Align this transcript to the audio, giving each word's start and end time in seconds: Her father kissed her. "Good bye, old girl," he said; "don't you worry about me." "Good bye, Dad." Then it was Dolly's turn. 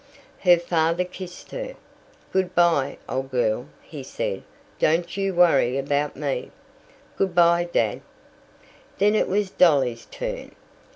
Her 0.39 0.57
father 0.57 1.03
kissed 1.05 1.51
her. 1.51 1.75
"Good 2.33 2.55
bye, 2.55 2.97
old 3.07 3.29
girl," 3.29 3.67
he 3.83 4.01
said; 4.01 4.41
"don't 4.79 5.15
you 5.15 5.35
worry 5.35 5.77
about 5.77 6.15
me." 6.15 6.49
"Good 7.19 7.35
bye, 7.35 7.69
Dad." 7.71 8.01
Then 8.97 9.13
it 9.13 9.27
was 9.27 9.51
Dolly's 9.51 10.07
turn. 10.07 10.55